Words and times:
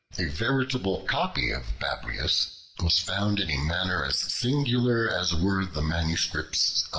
A 0.17 0.25
veritable 0.25 1.03
copy 1.03 1.51
of 1.51 1.77
Babrias 1.77 2.47
was 2.79 2.97
found 2.97 3.39
in 3.39 3.51
a 3.51 3.57
manner 3.63 4.03
as 4.03 4.17
singular 4.17 5.07
as 5.07 5.31
were 5.35 5.63
the 5.63 5.83
MSS. 5.83 6.85